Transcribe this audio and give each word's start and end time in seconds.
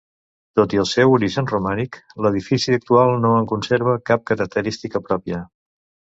Tot 0.59 0.71
i 0.75 0.79
el 0.83 0.85
seu 0.91 1.11
origen 1.17 1.49
romànic, 1.49 1.99
l'edifici 2.25 2.73
actual 2.77 3.13
no 3.25 3.33
en 3.41 3.45
conserva 3.51 3.93
cap 4.11 4.25
característica 4.31 5.03
pròpia. 5.11 5.43